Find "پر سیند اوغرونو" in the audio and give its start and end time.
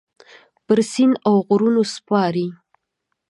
0.65-1.81